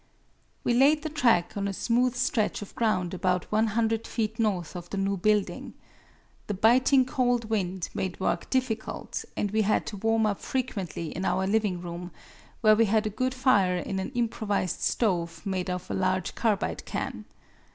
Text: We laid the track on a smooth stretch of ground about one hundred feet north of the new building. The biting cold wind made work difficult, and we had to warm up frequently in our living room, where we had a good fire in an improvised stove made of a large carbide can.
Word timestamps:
We 0.63 0.73
laid 0.73 1.03
the 1.03 1.09
track 1.09 1.55
on 1.55 1.67
a 1.67 1.73
smooth 1.73 2.15
stretch 2.15 2.63
of 2.63 2.73
ground 2.73 3.13
about 3.13 3.43
one 3.51 3.67
hundred 3.67 4.07
feet 4.07 4.39
north 4.39 4.75
of 4.75 4.89
the 4.89 4.97
new 4.97 5.15
building. 5.15 5.75
The 6.47 6.55
biting 6.55 7.05
cold 7.05 7.45
wind 7.51 7.87
made 7.93 8.19
work 8.19 8.49
difficult, 8.49 9.23
and 9.37 9.51
we 9.51 9.61
had 9.61 9.85
to 9.85 9.97
warm 9.97 10.25
up 10.25 10.39
frequently 10.39 11.15
in 11.15 11.23
our 11.23 11.45
living 11.45 11.81
room, 11.81 12.09
where 12.61 12.75
we 12.75 12.85
had 12.85 13.05
a 13.05 13.11
good 13.11 13.35
fire 13.35 13.77
in 13.77 13.99
an 13.99 14.09
improvised 14.15 14.79
stove 14.81 15.45
made 15.45 15.69
of 15.69 15.91
a 15.91 15.93
large 15.93 16.33
carbide 16.33 16.83
can. 16.85 17.25